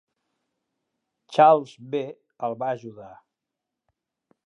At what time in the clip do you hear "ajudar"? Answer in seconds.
2.79-3.15